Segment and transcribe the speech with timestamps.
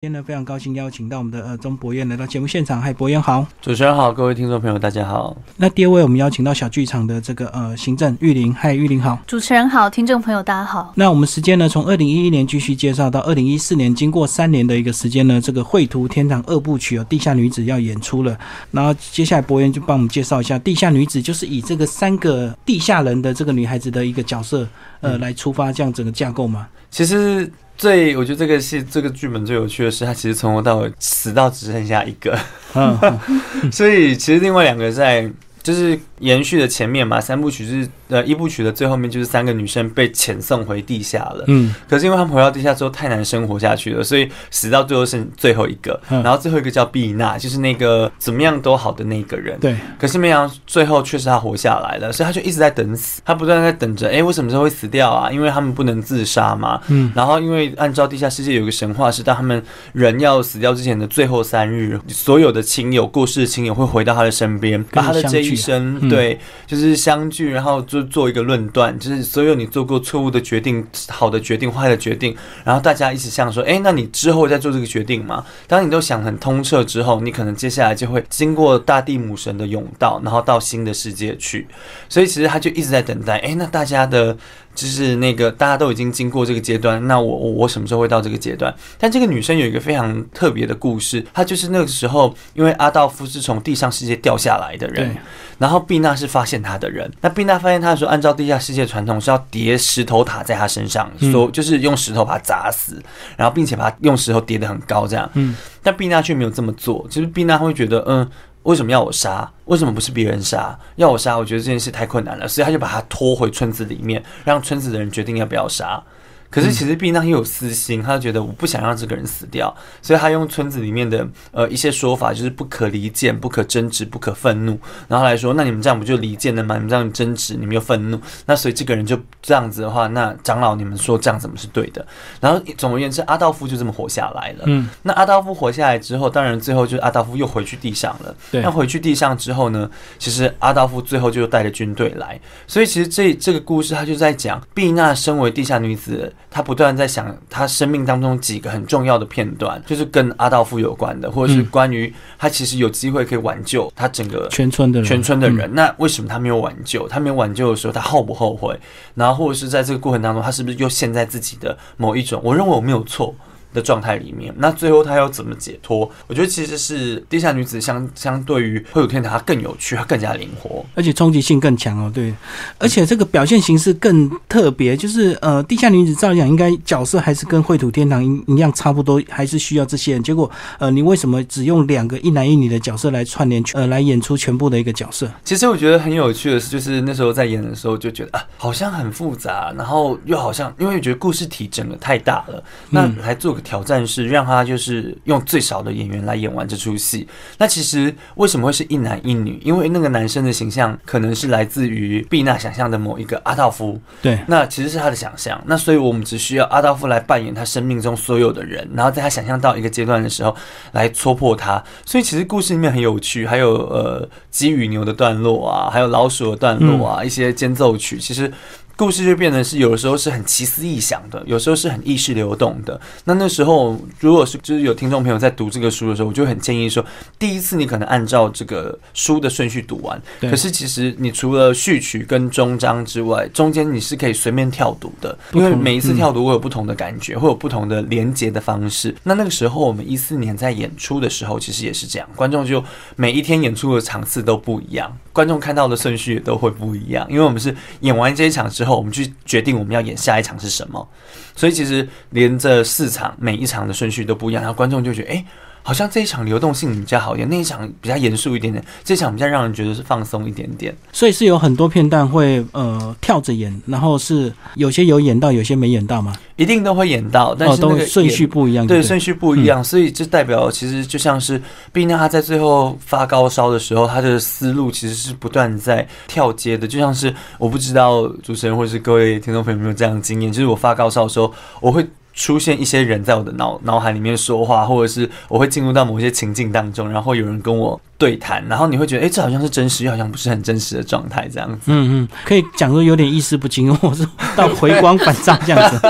[0.00, 2.80] 今天呢，非常高兴邀请到我们的呃钟博彦来到节目现场。
[2.80, 3.44] 嗨，博彦好。
[3.60, 5.36] 主持人好，各位听众朋友，大家好。
[5.56, 8.54] 那第二位，我们邀请到小剧场的这个呃行政玉玲。
[8.54, 9.18] 嗨，玉玲好。
[9.26, 10.92] 主持人好，听众朋友大家好。
[10.94, 18.38] 那我们时间呢，从二零一一年继续介绍到二零一四年，经过三年的一个时间呢，这个绘图天堂二部曲哦地下女子要演出了。
[18.70, 24.64] 然后接下来博彦就帮我们介绍一下地下女子，就是以这个三个地下人的这个女孩子的一个角色
[25.00, 26.68] 呃来出发，这样整个架构嘛？
[26.88, 27.52] 其实。
[27.78, 32.38] 最我觉得这个戏这个剧本最有趣的是，他其实从头到尾死到只剩下一个
[33.72, 35.30] 所以其实另外两个在
[35.62, 37.88] 就是延续的前面嘛，三部曲是。
[38.08, 41.44] 呃，一部曲的最后面就是三个女生被遣送回地下了。
[41.46, 46.00] 嗯，可是因为他们回到地下之后太难生活下去了，所以死到最后剩最后一个。
[46.08, 49.58] 然后最后一个叫碧娜，就是那个怎么样都好的那个人。
[49.60, 49.76] 对。
[49.98, 54.08] 可是没想到最后却是他活下来了，所以他就一直在等死，他不断在等着。
[54.08, 55.30] 哎，为什么时候会死掉啊？
[55.30, 56.80] 因为他们不能自杀嘛。
[56.88, 57.12] 嗯。
[57.14, 59.62] 然后因为按照地下世界有个神话，是当他们
[59.92, 75.44] 人要死掉之前的最后三日，所有的亲友过世的亲友会回到他的身边，把他的这一生对，就是相聚，然后就做一个论断，就是所有你做过错误的决定、好的决定、坏的决定，然后大家一起想说，哎，那你之后再做这个决定嘛？
[75.66, 81.66] 当你都想很通彻之后，你可能接下来就会经过大地母神的甬道，然后到新的世界去。
[82.08, 84.36] 所以其实他就一直在等待，哎，那大家的。
[84.78, 88.72] 就是那个大家都已经经过这个阶段，那我我我什么时候会到这个阶段？
[88.96, 95.16] 但这个女生有一个非常特别的故事，她就是那个时候，因为阿道夫是从地上世界掉下来的人，
[95.58, 97.10] 然后毕娜是发现他的人。
[97.20, 103.02] 那毕娜发现他的时候，按照地下世界传统是要叠石头塔在他身上，说就是用石头把他砸死，
[103.36, 105.28] 然后并且把他用石头叠得很高这样。
[105.34, 107.04] 嗯，但毕娜却没有这么做。
[107.10, 108.28] 其实毕娜会觉得，嗯。
[108.68, 109.50] 为什么要我杀？
[109.64, 110.78] 为什么不是别人杀？
[110.96, 111.38] 要我杀？
[111.38, 116.02] 我觉得这件事太困难了，所以他就把他拖回村子里面，让村子的人决定要不要杀。
[116.50, 126.76] 可是其实毕娜又有私心，他觉得我不想让这个人死掉，所以他用村子里面的呃一些说法，就是不可离间、不可争执、不可愤怒，然后来说，那你们这样不就离间了吗？
[126.76, 132.06] 你们这样争执，你们又愤怒，那所以这个人就这样子的话，那长老你们说这样怎么是对的？
[132.40, 134.64] 然后总而言之，阿道夫就这么活下来了。
[134.64, 138.34] 嗯，那阿道夫活下来之后，当然最后就是阿道夫又回去地上了。
[138.50, 146.32] 对，那回去地上之后呢，其实阿道夫最后就带着军队来，所以其实这这个故事他就在讲，毕娜身为地下女子。
[146.50, 155.06] 他不断在想他生命当中几个很重要的片段，就是跟阿道夫有关的，或者是关于他其实有机会可以挽救他整个全村的人。
[155.06, 157.06] 全村的人，那为什么他没有挽救？
[157.06, 158.78] 他没有挽救的时候，他后不后悔？
[159.14, 162.40] 然后或者是在这个过程当中，他是不是又陷在自己的某一种？
[162.42, 163.34] 我认为我没有错。
[163.72, 166.10] 的状态里面，那最后他要怎么解脱？
[166.26, 172.10] 我觉得其实是地下女子相相对于会有天堂，它更有趣，它更加灵活，而且冲击性更强哦。
[172.14, 172.32] 对，
[172.78, 180.22] 而且这个表现形式更特别，就是呃，地下女子照讲应该角色还是跟秽土天堂一一样差不多，还是需要这些人。
[180.22, 185.30] 结果呃，你为什么只用两个一男一女的角色来串联，呃，来演出全部的一个角色？
[185.44, 193.57] 其实我觉得很有趣的是，就是那时候在演的时候就觉得啊，好像很复杂，然后又好像因为觉得故事体整的太大了，那来做。
[193.62, 197.26] 挑战是让他就是用最少的演员来演完这出戏。
[197.58, 199.60] 那其实为什么会是一男一女？
[199.64, 204.00] 因为那个男生的形象可能是来自于毕娜想象的某一个阿道夫。
[204.22, 205.62] 对，那其实是他的想象。
[205.66, 210.54] 那所以我们只需要阿道夫来扮演他生命中所有的人，然后在他想象到一个阶段的时候
[210.92, 211.82] 来戳破他。
[212.04, 218.52] 所以其实故事里面很有趣，还有呃鸡与牛的段落啊，还有老鼠的段落啊，一些间奏曲，其实。
[218.98, 223.00] 故事就变得是有的时候是很奇思异想的，有时候是很意识流动的。
[223.26, 227.06] 那那时候，如果是就是有听众朋友在读这个书的时候，我就很建议说，
[227.38, 230.20] 第一次你可能按照这个书的顺序读完。
[230.40, 239.14] 可是其实你除了序曲跟终章之外，中间你是可以随便跳读的，因为每一次跳读会有不同的感觉，会有不同的连接的方式。
[239.22, 242.82] 那那个时候我们一四年在演出的时候，其实也是这样，观众就
[243.14, 248.87] 每一天演出的场次都不一样，观众看到的顺序也都会不一样，因为我们是演完这一场之后。
[248.88, 251.06] 后我们去决定我们要演下一场是什么，
[251.54, 255.44] 所以其实连着四场每一场的顺序都不一样，然后观众就觉得哎。
[255.88, 260.94] 好像这一场流动性比较好一点，那一场比较严肃一点点，这场比较让人觉得是放松一点点。
[261.14, 266.36] 所以是有很多片段会呃跳着演，然后是有些有演到，有些没演到吗？
[266.56, 268.86] 一定都会演到，但是那个顺序不一样。
[268.86, 271.58] 对，顺序不一样，所以这代表其实就像是，
[271.90, 281.50] 毕竟他在最后发高烧的时候，他的思路其实是不断在跳接的，就像是我不知道主持人或者是各位听众朋友有没有这样的经验，就是我发高烧的时候，
[281.80, 282.06] 我会。
[282.38, 291.86] 出现一些人在我的脑脑海里面说话，或者是我会进入到某些情境当中，然后有人跟我对谈，然后你会觉得，哎，这好像是真实，又好像不是很真实的状态，这样子。
[291.86, 294.24] 嗯嗯，可以讲说有点意识不清，或是
[294.54, 296.00] 到回光返照这样子，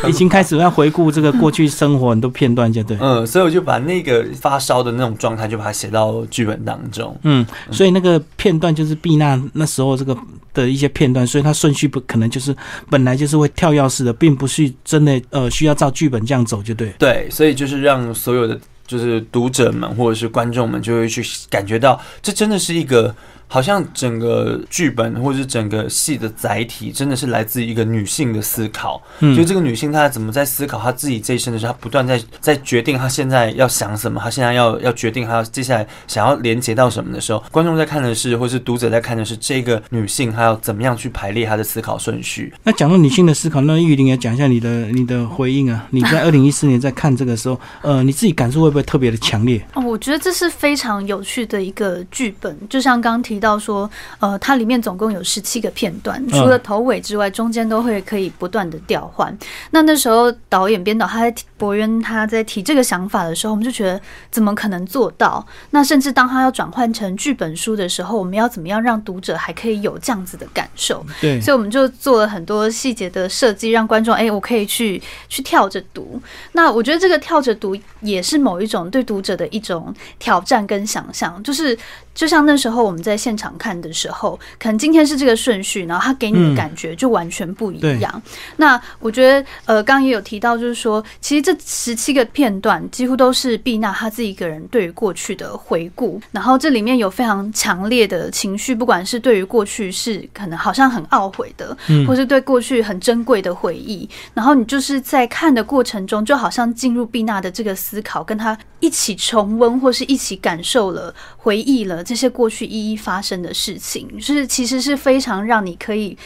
[0.08, 2.96] 已经开始要回顾这个过去生活很多片段，就对。
[3.02, 7.14] 嗯，所以我就把那个发烧的那种状态，就把它写到剧本当中。
[7.24, 10.16] 嗯，所以那个片段就是避难那时候这个
[10.54, 12.54] 的一些片段，所以它顺序不可能就是
[12.88, 16.92] 本来就是会跳跃式的，并不是真的呃需要照剧本这样走，就对。
[16.98, 23.14] 对，所以就是让所有的就是读者们或者是观众们就会去感觉到，这真的是一个。
[23.52, 29.02] 好像整个剧本或者是整个戏的载体，真的是来自于一个女性的思考。
[29.18, 42.54] 嗯，就这个女性她怎么在思考她自己这一生的时候，她不断在在决定她现在要想什么，她现在要要决定她接下来想要连接到什么的时候，观众在看的是，或是读者在看的是这个女性她要怎么样去排列她的思考顺序。
[42.62, 45.88] 那讲到女性的思考，那玉玲也讲一下你的你的回应啊。
[45.90, 49.60] 你在二零一四年在看这个时候，呃，你自己感受会不会特别的强烈？
[49.74, 53.39] 哦，我觉得这是非常有趣的一个剧本，就像刚刚提。
[53.40, 59.36] 到说，呃，它里面总共有十七个片段，除了头尾之外，中间都会可以不断的调换。
[59.70, 64.00] 那那时候导演编导他在博渊他在提这个想法的时候，我们就觉得
[64.30, 65.44] 怎么可能做到？
[65.70, 71.04] 那甚至当他要转换成剧本书的时候，我们要怎么样让读者还可以有这样子的感受？
[71.20, 76.20] 对，所以我们就做了很多细节的设计，让观众哎，我可以去去跳着读。
[76.52, 81.78] 那我觉得这个跳着读也是某一种对读者的一种挑战跟想象，就是。
[82.12, 88.22] 就像那时候我们在现场看的时候，可能今天是这个顺序，然后他给你的感觉就完全不一样。
[88.56, 112.02] 那我觉得，呃，刚刚也有提到，就是说，其实这十七个片段几乎都是毕娜她自己一个人对于过去的回顾，然后这里面有非常强烈的情绪，不管是对于过去是可能好像很懊悔的，或是对过去很珍贵的回忆，然后你就是在看的过程中，就好像进入毕娜的这个思考，跟他一起重温或是一起感受了、回忆了。
[112.02, 116.16] 这些过去一一发生的事情，是其实是非常让你可以。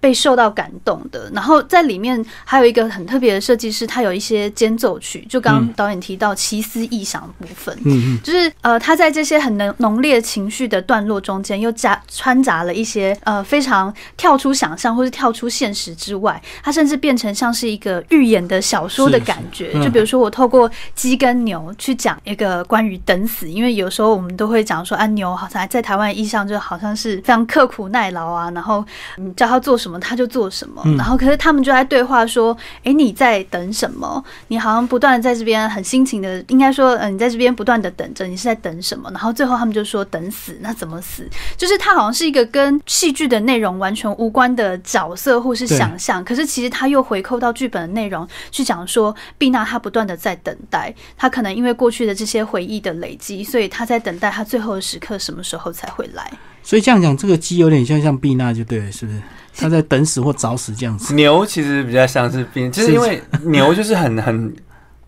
[0.00, 19.74] 被受到感动的，然后在里面还有一个很特别的设计师，他有一些间奏曲，就刚刚导演提到奇思异想的部分，嗯嗯，就是呃，他在这些很浓浓烈情绪的段落中间，又加穿杂了一些呃非常跳出想象或是跳出现实之外，它甚至变成像是一个预演的小说的感觉。
[19.82, 28.82] 就比如说，我透过鸡跟牛去讲一个关于等死，因为有时候我们都会讲说，啊牛好像在台湾意象就好像是非常刻苦耐劳啊，然后
[29.16, 29.89] 你叫他做什么。
[29.90, 34.24] 什么他就做什么，然后可是他们就在对话说：“哎，你在等什么？
[34.46, 41.28] 你好像不断的在这边很辛勤的，应该说，嗯，你在这边不断的等着，你是在等什么？”然后最后他们就说：“等死。”那怎么死？
[41.56, 56.30] 就是他好像是一个跟戏剧的内容完全无关的角色或是想象，可是其实他又回扣到剧本的内容去讲说，毕娜她不断的在等待，她可能因为过去的这些回忆的累积，所以她在等待她最后的时刻什么时候才会来。
[56.62, 59.20] 所以这样讲，这个鸡有点像像避难就对了，是不是？
[59.56, 61.12] 他在等死或找死这样子。
[61.14, 64.54] 牛其实比较像是避，就是因为 牛就是很很。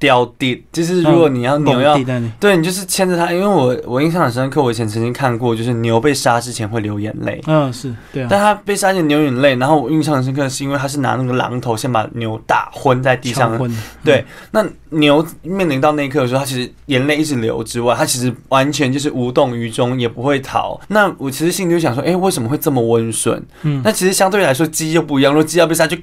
[0.02, 1.96] 掉地，就是如果你要牛要
[2.40, 13.56] 对你就是牵着它，因为我我印象很深刻，我以前曾经看过，就是牛被杀之前会流眼泪，嗯是对，啊但它被杀前流眼泪，然后我印象很深刻是因为他是拿那个榔头先把牛打昏在地上，
[14.02, 20.80] 对，那牛面临到那一刻的时候，它其实眼泪一直流之外，它其实完全就是无动于衷，也不会逃。
[20.88, 23.40] 那我其实心里就想说，哎，为什么会这么温顺？
[23.62, 25.96] 嗯，那其实相对来说鸡又不一样，如果鸡要被杀就。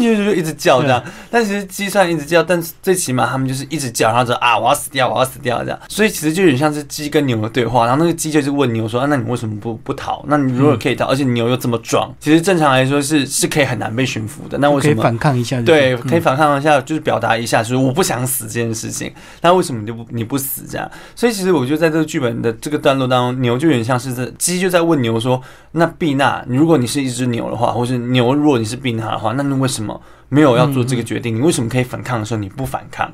[0.00, 5.78] 就 就一直叫这样，但其实鸡虽然一直叫，但是最起码他们就是一直叫，然后说啊我要死掉，我要死掉这样。
[5.88, 10.24] 所以其实就有点像是鸡跟牛的对话，然后那个鸡就是问牛说，那你为什么不不逃？
[10.28, 14.58] 那你如果可以逃，而且牛又这么壮，其实正常来说是是可以很难被驯服的。
[14.58, 15.60] 那为什么反抗一下？
[15.62, 19.12] 对，可以反抗一下，就是表达一下，就是我不想死这件事情。
[19.40, 20.90] 那为什么你就不你不死这样？
[21.14, 25.40] 所以其实我觉得在这个剧本的这个段落当中，牛就有点像是这鸡就在问牛说，
[25.72, 30.00] 那毕娜，如果你是一只牛的话，或是牛如果你是毕娜的话，那你为什么？
[30.28, 33.12] 没有要做这个决定，你为什么可以反抗的时候你不反抗？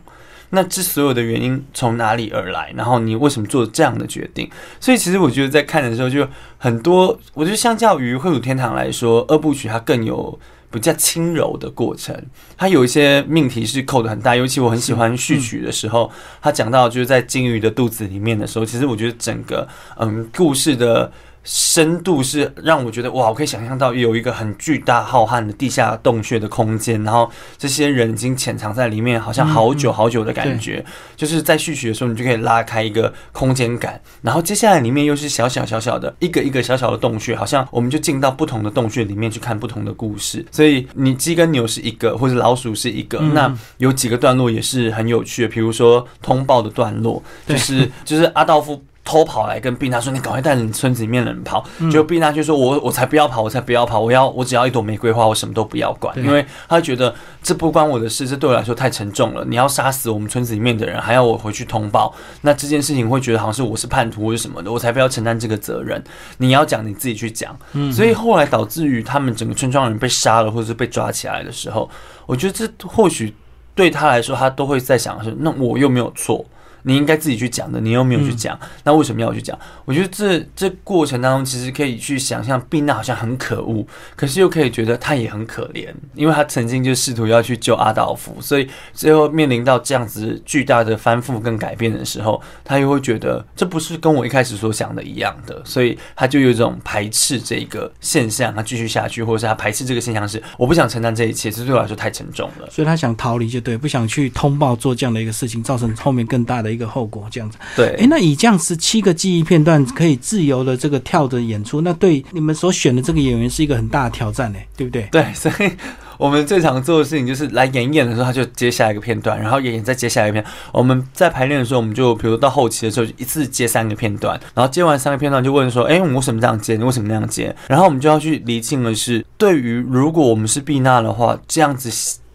[0.52, 2.72] 那这所有的原因从哪里而来？
[2.74, 4.50] 然后你为什么做这样的决定？
[4.80, 6.26] 所以其实我觉得在看的时候就
[6.58, 10.38] 很多，我觉得相较于《秽土天堂》来说，二部曲它更有
[10.70, 12.16] 比较轻柔的过程。
[12.56, 21.12] 它有一些命题是扣的很大，尤其我很喜欢序曲的时候，他讲到就是在金鱼的肚子里面的时候，其实我觉得整个嗯故事的。
[21.42, 30.84] 深度是让我觉得哇，我可以想象到有一个很巨大浩瀚的地下洞穴的空间，然后这些人已经潜藏在里面，好像好久好久的感觉。
[31.16, 40.44] 就是在序曲的时候，你就可以拉开一个空间感，然后接下来里面又是小小小小的一个一个小小的洞穴，好像我们就进到不同的洞穴里面去看不同的故事。
[40.50, 48.82] 所以你鸡跟牛是一个，或者老鼠是一个，那有几个段落也是很有趣的，比如说通报的段落，就是就是阿道夫。
[49.10, 53.98] 偷跑来跟碧娜说：“你赶快带着你村子里面的人跑。”就碧娜就说：“我我才不要跑，我才不要跑！
[53.98, 57.12] 我要我只要一朵玫瑰花，我什么都不要管。”因为他觉得
[57.42, 59.44] 这不关我的事，这对我来说太沉重了。
[59.44, 66.00] 你要杀死我们村子里面的人，还要我回去通报，那这件事情会觉得好像是我是叛徒或者什么的，我才不要承担这个责任。
[66.38, 67.58] 你要讲你自己去讲。
[67.92, 71.90] 所以后来导致于他们整个村庄人被杀了，或者是被抓起来的时候，
[72.26, 73.34] 我觉得这或许
[73.74, 76.44] 对他来说，他都会在想是：那我又没有错。
[76.82, 79.58] 你应该自己去讲的，你又没有去讲，那为什么要去讲？
[79.84, 106.69] 我觉得这这过程当中，其实可以去想象，毕娜好像很可恶，可是又可以觉得他也很可怜，因为他曾经就试图要去救阿道夫，所以最后面临到这样子巨大的翻覆跟改变的时候，他又会觉得这不是跟我一开始所想的一样的，所以他就有一种排斥这个现象，他继续下去，或者是他排斥这个现象是我不想承担这一切，这对我来说太沉重了，所以他想逃离，就对，不想去通报做这样的一个事情，造成后面更大的。
[106.70, 115.08] 一个后果这样子，对，哎，那以这样十七个记忆片段可以自由的这个跳着演出，那对你们所选的这个演员是一个很大的挑战呢，对不对？
[115.10, 115.70] 对，所以
[116.18, 120.44] 我们最常做的事情就是来演演的时候，他就接下一个片段，然后演演再接下一个片。
[120.70, 126.76] 我们在排练的时候，我们就比如到后期的时候，一次接三个片段，然后接完三个片段就问说，哎，我为什么这样接？
[126.76, 127.54] 你为什么那样接？
[127.66, 131.90] 然后我们就要去厘清的是，对于如果我们是避难的话，这样子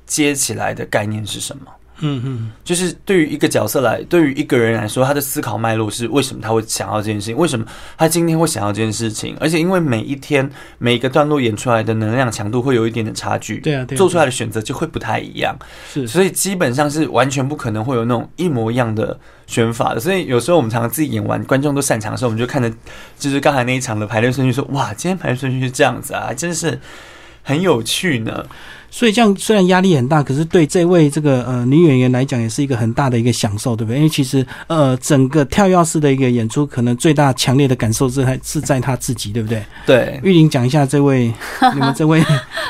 [0.08, 1.64] 接起来的概念是什么？
[2.00, 7.38] 嗯嗯，就是对于一个角色来，对于一个人来说，他的思考脉络是为什么他会想要这件事情？
[7.38, 7.66] 为什么
[7.98, 9.36] 他今天会想要这件事情？
[9.40, 15.58] 而且因为每一天每一个段落演出来的能量强度会有一点点差距，对啊，做出来的选择就会不太一样。
[15.92, 20.00] 是，所以基本上是完全不可能会有那种一模一样的选法的。
[20.00, 22.70] 所以有时候我们常常自己演完，观众都擅长的时候，我们就看着
[23.18, 26.80] 就是刚才那一场的排列顺序，说哇，今天排列顺序是这样子啊，真是
[27.42, 28.46] 很有趣呢。
[28.96, 33.98] 所以这样虽然压力很大，可是对这位这个呃女演员来讲，也是一个很大的一个享受，对不对？
[33.98, 39.62] 因为其实呃整个跳跃式的一个演出，可能最大强烈的感受是在是在她自己，对不对？
[39.86, 41.30] 对，玉玲讲一下这位
[41.74, 42.24] 你们这位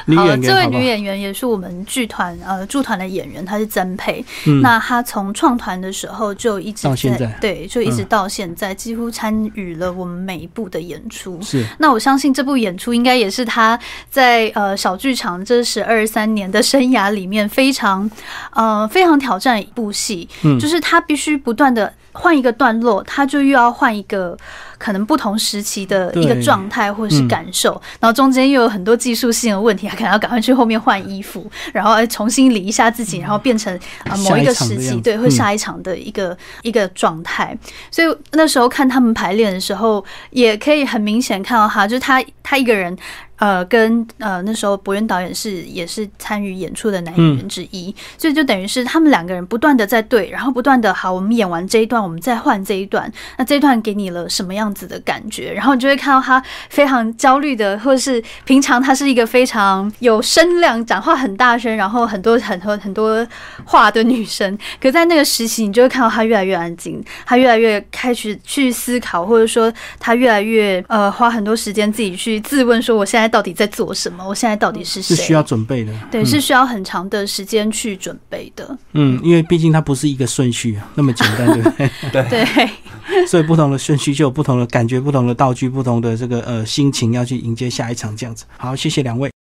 [0.07, 4.25] 女演员，这位女演员也是我们剧团呃驻团的演员，她是曾佩。
[4.63, 11.39] 那她从创团的时候就一直到现在，对，就一直到现在，几乎参与了我们每一部的演出。
[11.43, 11.63] 是。
[11.77, 13.79] 那我相信这部演出应该也是她
[14.09, 16.03] 在呃小剧场这十二。
[16.15, 18.09] 三年的生涯里面，非常
[18.51, 20.57] 呃非常挑战一部戏，嗯。
[20.57, 24.37] 就是他必须不断的换一个段落，他就又要换一个
[24.77, 33.73] 可能不同时期的一个状态或者是感受，然后中间又有很多技术性的问题，他可能要赶快去后面换衣服，然后重新理一下自己，然后变成
[34.05, 37.57] 啊某一个时期对会下一场的一个一个状态。
[37.91, 42.97] 所以那时候看他们排练的时候，也可以很明显看到他，就是他他一个人。
[43.37, 55.53] 呃，跟呃那时候博元导演是也是参与演出的男演员之一，所以就等于是他们两个人不断的在对，然后不断的好，我们演完这一段，我们再换这一段，那这一段给你了什么样子的感觉？
[55.53, 63.27] 然后你就会看到他非常焦虑的，或者是平常他是一个非常有声量、讲话很大声，然后很多很多很多
[63.65, 73.25] 话的女生，可在那个时期，你就会看到她越来越安静，她越来越开始去思考，或者说她越来越呃花很多时间自己去自问，说我现在。
[73.35, 74.25] 到底在做什么？
[74.25, 75.13] 我现在到底是谁？
[75.13, 78.77] 是需要准备的，对，是需要很长的时间去准备的。
[78.93, 81.89] 嗯，因为毕竟它不是一个顺序那么简单，对不对？
[82.13, 82.23] 对
[82.55, 82.69] 对，
[83.27, 88.45] 所以不同的顺序就有不同的感觉，不同的道具，不同的这个呃心情，要去迎接下一场这样子。
[88.57, 89.29] 好，谢谢两位。